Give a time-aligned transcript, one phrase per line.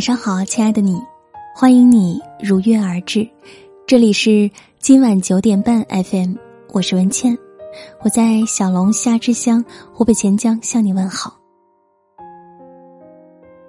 [0.00, 0.98] 晚上好，亲爱的你，
[1.54, 3.28] 欢迎你如约而至。
[3.86, 6.36] 这里是今晚九点半 FM，
[6.72, 7.36] 我是文倩，
[8.02, 9.62] 我在小龙虾之乡
[9.92, 11.38] 湖北潜江向你问好。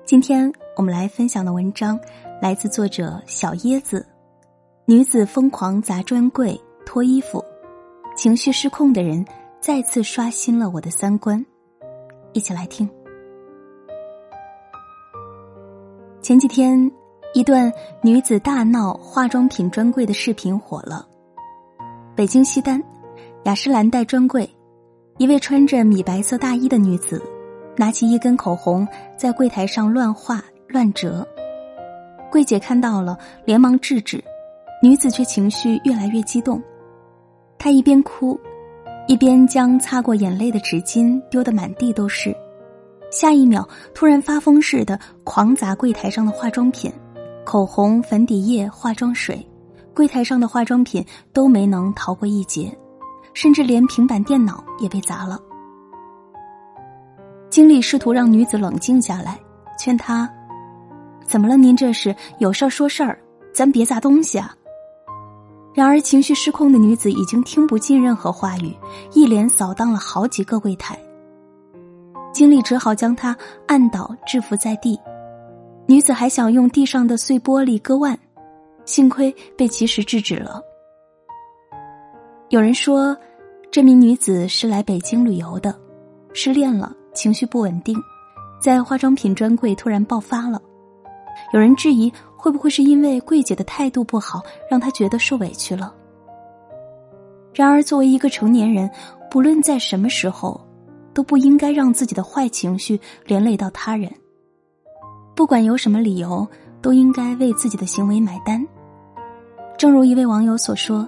[0.06, 2.00] 今天我们来分享的文章
[2.42, 4.08] 来自作者小椰子。
[4.86, 7.44] 女子疯狂砸专柜、脱衣服，
[8.16, 9.26] 情绪失控的人
[9.60, 11.46] 再次刷新了我的三观。
[12.32, 12.90] 一起来听。
[16.22, 16.92] 前几天，
[17.34, 21.04] 一段女子大闹化妆品专柜的视频火了。
[22.16, 22.82] 北京西单
[23.46, 24.48] 雅诗兰黛专柜，
[25.18, 27.20] 一位穿着米白色大衣的女子，
[27.76, 31.28] 拿起一根口红在柜台上乱画乱折。
[32.32, 34.24] 柜姐看到了，连忙制止，
[34.84, 36.62] 女子却情绪越来越激动。
[37.58, 38.40] 她一边哭，
[39.08, 42.36] 一边将擦过眼泪的纸巾丢得满地都是。
[43.12, 46.92] 下一秒，突然发疯似的狂砸柜台上的化妆品，
[47.44, 49.46] 口红、粉底液、化妆水，
[49.94, 52.76] 柜台上的化妆品都没能逃过一劫，
[53.34, 55.38] 甚至连平板电脑也被砸了。
[57.50, 59.38] 经理试图让女子冷静下来，
[59.78, 60.28] 劝她
[61.28, 61.58] ：“怎么了？
[61.58, 63.20] 您这是有事儿说事儿，
[63.54, 64.56] 咱别砸东西啊。”
[65.76, 68.74] 然而，情绪失控的女子已经听不进任何话语，
[69.14, 70.98] 一连扫荡了好几个柜台。
[72.42, 75.00] 经理只好将她按倒，制服在地。
[75.86, 78.18] 女子还想用地上的碎玻璃割腕，
[78.84, 80.60] 幸亏被及时制止了。
[82.50, 83.16] 有人说，
[83.70, 85.80] 这名女子是来北京旅游的，
[86.34, 87.96] 失恋了，情绪不稳定，
[88.60, 90.60] 在化妆品专柜突然爆发了。
[91.54, 95.94] 有人质疑，会不会是因为柜姐的态度不好，让她觉得受委屈了？
[97.54, 98.90] 然而，作为一个成年人，
[99.30, 100.60] 不论在什么时候。
[101.14, 104.12] 都不应该让自己的坏情绪连累到他人。
[105.36, 106.48] 不管有什么理由，
[106.82, 108.66] 都应该为自己的行为买单。
[109.78, 111.08] 正如一位网友所说：“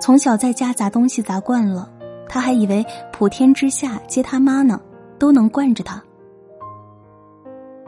[0.00, 1.90] 从小在家砸东西砸惯了，
[2.28, 4.80] 他还以为普天之下接他妈呢，
[5.18, 6.02] 都能惯着他。”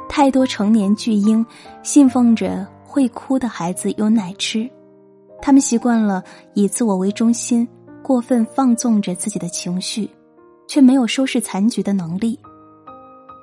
[0.09, 1.45] 太多成年巨婴
[1.83, 4.69] 信奉着会哭的孩子有奶吃，
[5.41, 6.23] 他们习惯了
[6.55, 7.67] 以自我为中心，
[8.03, 10.11] 过分放纵着自己的情绪。
[10.71, 12.39] 却没有收拾残局的能力。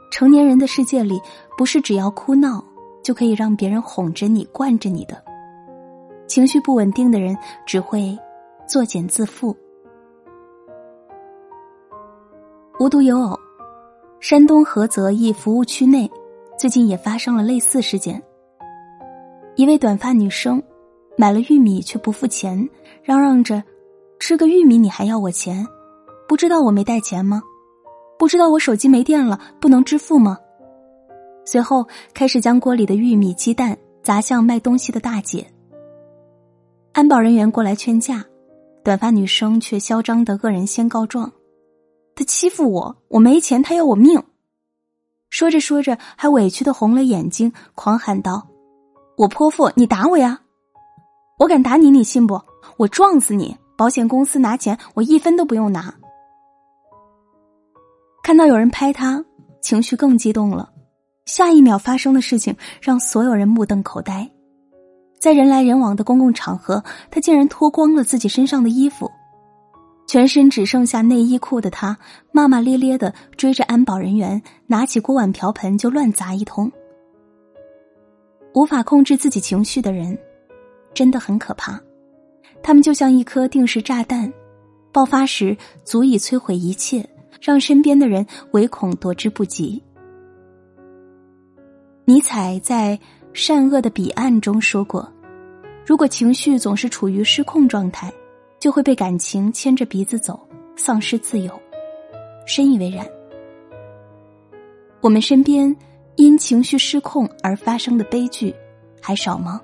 [0.10, 1.20] 成年人的世界里，
[1.58, 2.64] 不是只要哭闹
[3.04, 5.22] 就可以让别人哄着你、惯着你的。
[6.26, 8.18] 情绪不稳定的人只会
[8.66, 9.54] 作茧自缚。
[12.80, 13.38] 无独有偶，
[14.22, 16.10] 山东菏泽一服务区内
[16.58, 18.24] 最近也发生了类似事件。
[19.58, 20.64] 一位短发女生
[21.18, 22.58] 买了玉米却不付钱，
[23.04, 23.62] 嚷嚷着
[24.18, 25.68] ：“吃个玉米你还要我钱？”
[26.28, 27.42] 不知道我没带钱吗？
[28.20, 30.38] 不知道我手机没电了不能支付吗？
[31.46, 35.50] 随后开始将锅里的玉米、鸡蛋砸向卖东西的大姐。
[36.92, 38.26] 安保人员过来劝架，
[38.84, 41.32] 短发女生却嚣张的恶人先告状
[42.16, 44.22] ：“他欺负我，我没钱，他要我命。”
[45.30, 48.48] 说着说着还委屈的红了眼睛，狂喊道
[49.16, 50.42] ：“我泼妇，你打我呀！
[51.38, 52.42] 我敢打你，你信不？
[52.78, 53.56] 我撞死你！
[53.78, 55.94] 保险公司拿钱，我一分都不用拿。”
[58.28, 59.24] 看到有人拍他，
[59.62, 60.70] 情绪更激动了。
[61.24, 64.30] 下一秒发生的事情让所有人目瞪口呆。
[65.18, 69.10] 在人来人往的公共场合，他竟然脱光了自己身上的衣服，
[70.08, 71.98] 全身只剩下内衣裤的他，
[72.34, 76.70] 骂骂咧咧的追着安保人员，拿起锅碗瓢盆就乱砸一通。
[78.54, 80.20] 无法控制自己情绪的人，
[80.94, 81.80] 真的很可怕。
[82.62, 84.30] 他们就像一颗定时炸弹，
[84.92, 85.56] 爆发时
[85.86, 87.08] 足以摧毁一切。
[87.42, 89.82] 让身边的人唯恐躲之不及。
[92.06, 92.98] 尼采在
[93.34, 95.12] 《善恶的彼岸》中说过
[95.86, 98.12] ：“如果情绪总是处于失控状态，
[98.60, 100.40] 就会被感情牵着鼻子走，
[100.76, 101.52] 丧失自由。”
[102.48, 103.06] 深以为然。
[105.02, 105.76] 我们身边
[106.16, 108.56] 因情绪失控而发生的悲剧
[109.02, 109.62] 还少吗？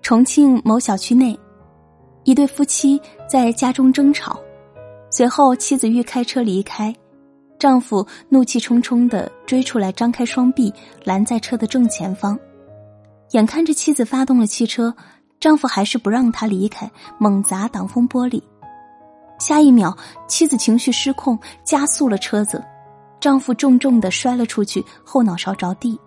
[0.00, 1.38] 重庆某小区内，
[2.24, 4.40] 一对夫妻在家中争吵。
[5.10, 6.94] 随后，妻子欲开车离开，
[7.58, 10.72] 丈夫怒气冲冲的追出来，张开双臂
[11.04, 12.38] 拦在车的正前方。
[13.30, 14.94] 眼看着妻子发动了汽车，
[15.40, 18.42] 丈夫还是不让她离开，猛砸挡风玻璃。
[19.38, 22.62] 下一秒，妻子情绪失控，加速了车子，
[23.20, 25.98] 丈夫重重的摔了出去，后脑勺着地。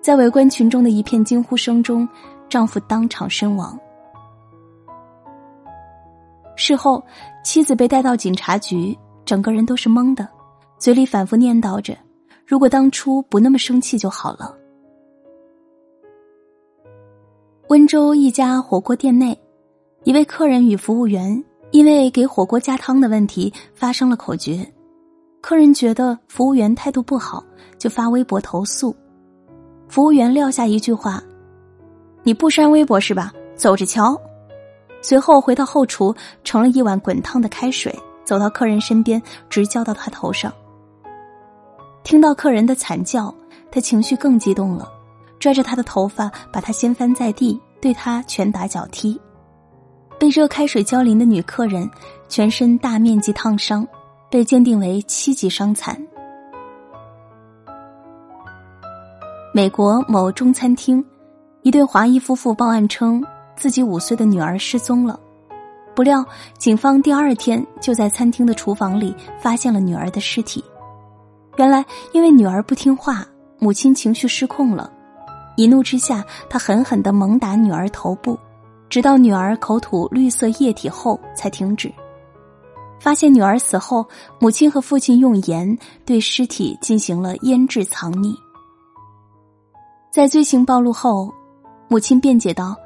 [0.00, 2.08] 在围观群众的一片惊呼声中，
[2.48, 3.78] 丈夫当场身亡。
[6.66, 7.00] 事后，
[7.44, 10.28] 妻子被带到警察局，整个人都是懵的，
[10.78, 11.96] 嘴里反复念叨着
[12.44, 14.52] ：“如果当初不那么生气就好了。
[17.68, 19.38] 温州一家火锅店内，
[20.02, 21.40] 一位客人与服务员
[21.70, 24.68] 因为给火锅加汤的问题发生了口角，
[25.40, 27.44] 客人觉得服务员态度不好，
[27.78, 28.92] 就发微博投诉。
[29.88, 31.22] 服务员撂下一句话
[32.26, 33.32] ：“你不删微博是吧？
[33.54, 34.20] 走着瞧。”
[35.06, 36.12] 随后回到后厨，
[36.42, 40.52] 盛了一碗滚烫的开水，走到客人身边，直浇到他头上。
[42.02, 43.32] 听到客人的惨叫，
[43.70, 44.90] 他情绪更激动了，
[45.38, 49.16] 拽着他的头发，把他掀翻在地，对他拳打脚踢。
[50.18, 51.88] 被热开水浇淋的女客人
[52.28, 53.86] 全身大面积烫伤，
[54.28, 55.96] 被鉴定为七级伤残。
[59.54, 61.04] 美国某中餐厅，
[61.62, 63.24] 一对华裔夫妇报案称。
[63.56, 65.18] 自己五岁的女儿失踪了，
[65.94, 66.24] 不料
[66.58, 70.62] 警方第二天就在餐厅的厨房里发现了女儿的尸体。
[71.56, 73.26] 原来，因为女儿不听话，
[73.58, 74.92] 母亲情绪失控了，
[75.56, 78.38] 一怒之下，他狠狠的猛打女儿头部，
[78.90, 81.90] 直到女儿口吐绿色液体后才停止。
[83.00, 84.06] 发现女儿死后，
[84.38, 88.34] 母亲和父亲用盐对尸体进行了腌制藏匿。
[90.10, 91.32] 在罪行暴露后，
[91.88, 92.76] 母亲辩解道。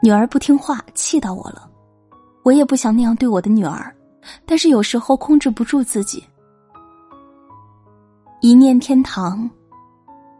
[0.00, 1.68] 女儿不听话，气到我了。
[2.44, 3.94] 我也不想那样对我的女儿，
[4.46, 6.22] 但是有时候控制不住自己。
[8.40, 9.50] 一念天堂，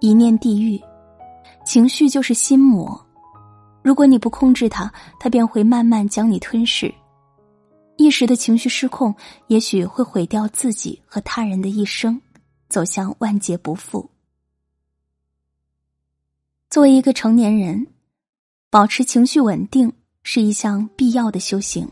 [0.00, 0.80] 一念地狱，
[1.66, 2.98] 情绪就是心魔。
[3.82, 6.94] 如果你不控制它，它便会慢慢将你吞噬。
[7.96, 9.12] 一时的情绪失控，
[9.48, 12.20] 也许会毁掉自己和他人的一生，
[12.68, 14.08] 走向万劫不复。
[16.70, 17.84] 作为一个成年人。
[18.70, 19.90] 保持情绪稳定
[20.22, 21.88] 是一项必要的修行。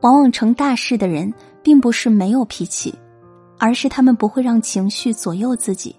[0.00, 1.32] 往往成大事的人，
[1.62, 2.92] 并不是没有脾气，
[3.56, 5.94] 而是他们不会让情绪左右自己，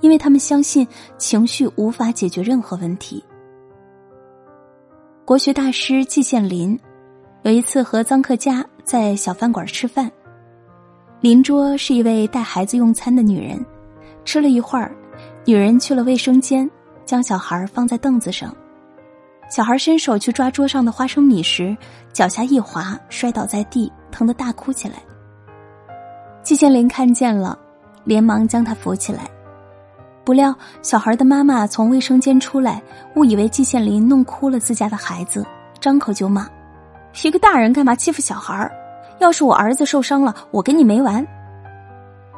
[0.00, 0.84] 因为他们相信
[1.16, 3.22] 情绪无法解决任何问题。
[5.24, 6.76] 国学大师季羡林
[7.42, 10.10] 有一次和臧克家在小饭馆吃饭，
[11.20, 13.64] 邻桌是一位带孩子用餐的女人，
[14.24, 14.92] 吃了一会儿，
[15.46, 16.68] 女人去了卫生间，
[17.04, 18.52] 将小孩放在凳子上。
[19.48, 21.76] 小孩伸手去抓桌上的花生米时，
[22.12, 24.96] 脚下一滑，摔倒在地，疼得大哭起来。
[26.42, 27.58] 季羡林看见了，
[28.04, 29.22] 连忙将他扶起来。
[30.24, 32.82] 不料小孩的妈妈从卫生间出来，
[33.16, 35.46] 误以为季羡林弄哭了自家的孩子，
[35.80, 36.46] 张口就骂
[37.24, 38.70] ：“一个大人干嘛欺负小孩
[39.18, 41.26] 要是我儿子受伤了，我跟你没完。”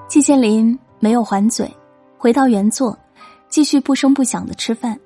[0.06, 1.68] 季羡林没有还嘴，
[2.16, 2.96] 回到原座，
[3.48, 4.96] 继续不声不响的吃饭。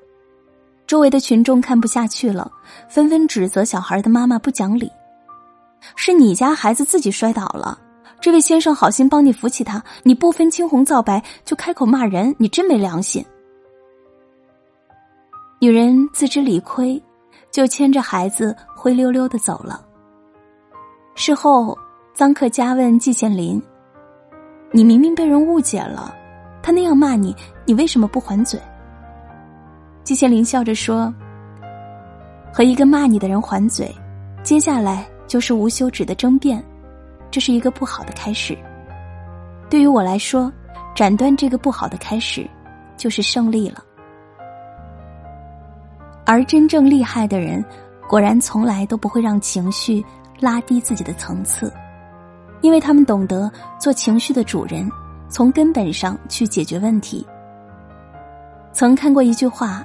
[0.94, 2.49] 周围的群众看不下去了，
[2.88, 4.88] 纷纷指责小孩的妈妈不讲理。
[5.96, 7.76] 是你家孩子自己摔倒了，
[8.20, 13.26] 这位先生好心帮你扶起他，你不分青红皂白就开口骂人，你真没良心。
[15.58, 17.02] 女人自知理亏，
[17.50, 19.85] 就牵着孩子灰溜溜的走了。
[21.17, 21.76] 事后，
[22.17, 23.61] 臧克家问季羡林
[24.70, 26.14] ：“你明明被人误解了，
[26.62, 28.61] 他那样骂你，你为什么不还嘴？”
[30.05, 31.12] 季羡林笑着说
[32.53, 33.91] ：“和一个骂你的人还嘴，
[34.43, 36.62] 接下来就是无休止的争辩，
[37.31, 38.56] 这是一个不好的开始。
[39.70, 40.53] 对于我来说，
[40.94, 42.46] 斩断这个不好的开始，
[42.99, 43.82] 就是胜利了。
[46.27, 47.65] 而真正厉害的人，
[48.06, 50.05] 果然从来都不会让情绪
[50.39, 51.73] 拉低自己的层次，
[52.61, 54.87] 因为他们懂得做情绪的主人，
[55.31, 57.27] 从根本上去解决问题。
[58.70, 59.82] 曾看过一句话。”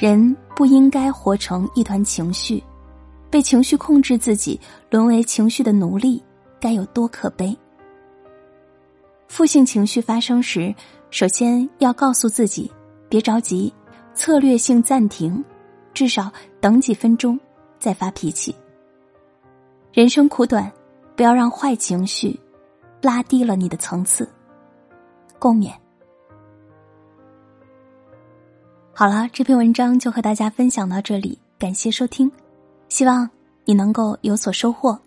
[0.00, 2.64] 人不应该活成一团情绪，
[3.28, 6.24] 被情绪控制自己，沦为情绪的奴隶，
[6.58, 7.54] 该有多可悲！
[9.28, 10.74] 负性情绪发生时，
[11.10, 12.72] 首先要告诉自己
[13.10, 13.70] 别着急，
[14.14, 15.44] 策略性暂停，
[15.92, 17.38] 至少等几分钟
[17.78, 18.56] 再发脾气。
[19.92, 20.72] 人生苦短，
[21.14, 22.40] 不要让坏情绪
[23.02, 24.26] 拉低了你的层次。
[25.38, 25.70] 共勉。
[29.00, 32.30] 好了，这篇文章就和大家分享到这里，感谢收听，
[32.90, 33.30] 希望
[33.64, 35.00] 你能够有所收获。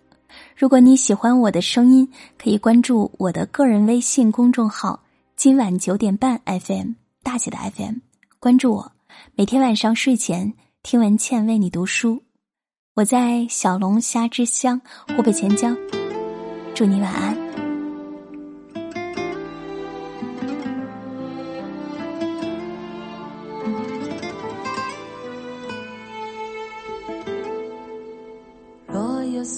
[0.56, 5.00] 如果你喜欢我的声音，可以关注我的个人微信公众号
[5.38, 7.98] “今晚九点半 FM” 大写的 FM，
[8.40, 8.90] 关注我，
[9.36, 12.20] 每天晚上睡前听文倩为你读书。
[12.96, 14.80] 我在小龙虾之乡
[15.16, 15.76] 湖北潜江，
[16.74, 17.43] 祝你晚安。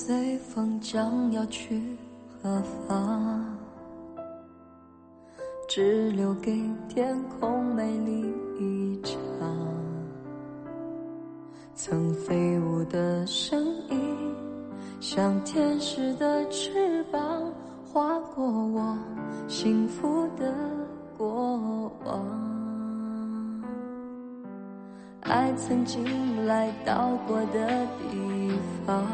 [0.06, 1.82] 随风将要去
[2.40, 3.44] 何方？
[5.66, 9.18] 只留给天空美丽一场。
[11.75, 14.16] 曾飞舞的声音，
[15.00, 17.52] 像天使的翅膀，
[17.92, 18.96] 划过我
[19.48, 20.54] 幸福的
[21.18, 22.25] 过往。
[25.22, 28.52] 爱曾经来到过的地
[28.86, 29.04] 方。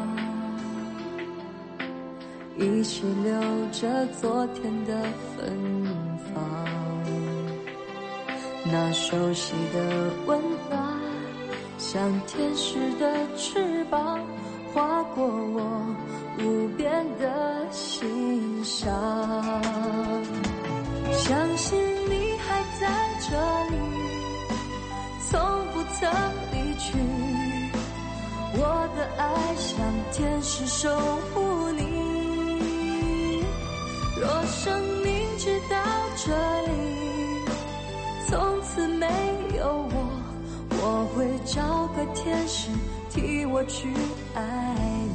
[2.57, 3.33] 依稀留
[3.71, 5.01] 着昨天的
[5.35, 5.85] 芬
[6.33, 6.43] 芳，
[8.65, 10.99] 那熟悉的温暖，
[11.79, 14.19] 像天使的翅膀，
[14.71, 15.95] 划过我
[16.39, 18.93] 无边的心上。
[21.11, 22.87] 相信你还在
[23.19, 23.35] 这
[23.71, 23.75] 里，
[25.27, 25.39] 从
[25.73, 26.11] 不曾
[26.51, 26.93] 离去。
[28.55, 29.75] 我的爱像
[30.11, 30.89] 天使守
[31.33, 31.52] 护。
[34.23, 35.75] 若生命只到
[36.15, 36.31] 这
[36.71, 36.71] 里，
[38.29, 39.05] 从此没
[39.57, 39.95] 有我，
[40.69, 42.69] 我会找个天使
[43.09, 43.89] 替我去
[44.33, 44.41] 爱
[45.07, 45.12] 你。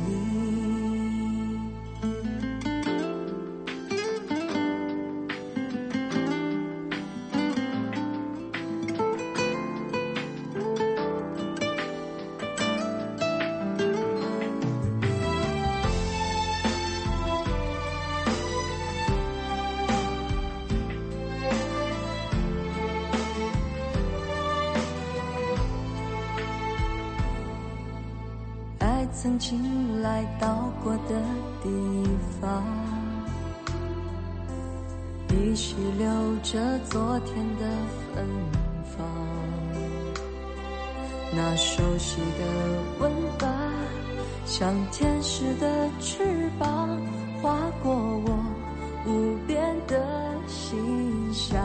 [29.21, 31.21] 曾经来到过的
[31.61, 31.69] 地
[32.41, 32.63] 方，
[35.31, 36.07] 依稀留
[36.45, 37.67] 着昨天的
[38.15, 38.25] 芬
[38.85, 39.05] 芳。
[41.35, 42.45] 那熟悉的
[43.01, 43.11] 温
[43.41, 43.53] 暖，
[44.47, 46.89] 像天使的翅膀，
[47.43, 48.39] 划过我
[49.05, 50.01] 无边的
[50.47, 50.79] 心
[51.35, 51.61] 上。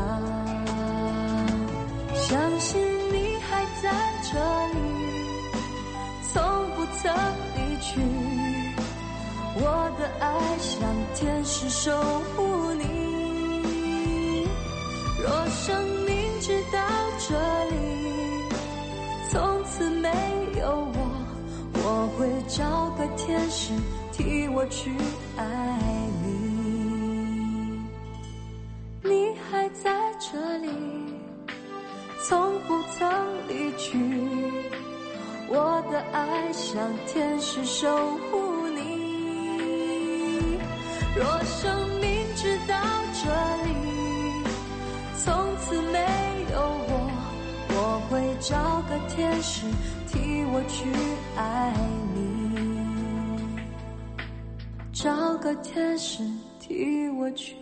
[2.16, 2.82] 相信
[3.12, 3.94] 你还在
[4.24, 4.40] 这
[4.74, 4.80] 里，
[6.34, 6.42] 从
[6.76, 7.43] 不曾。
[7.84, 8.00] 去，
[9.56, 9.62] 我
[10.00, 10.26] 的爱
[10.58, 11.92] 像天使守
[12.36, 14.48] 护你。
[15.22, 16.80] 若生命直到
[17.20, 17.36] 这
[17.70, 17.76] 里，
[19.30, 20.10] 从此没
[20.60, 20.98] 有我，
[21.74, 23.74] 我会找个天使
[24.14, 24.92] 替我去
[25.38, 25.44] 爱
[26.24, 27.84] 你。
[29.04, 30.70] 你还在这里，
[32.28, 34.43] 从不曾离去。
[35.56, 37.88] 我的爱像天使守
[38.32, 38.82] 护你。
[41.16, 42.74] 若生命直到
[43.14, 43.30] 这
[43.68, 43.70] 里，
[45.24, 46.00] 从此没
[46.52, 46.58] 有
[46.90, 46.92] 我，
[47.70, 49.68] 我会找个天使
[50.08, 50.90] 替我去
[51.38, 51.72] 爱
[52.16, 52.18] 你，
[54.92, 56.24] 找个天使
[56.60, 57.56] 替我去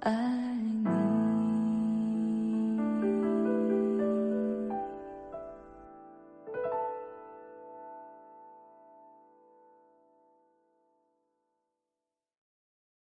[0.00, 0.10] 爱
[0.82, 0.99] 你。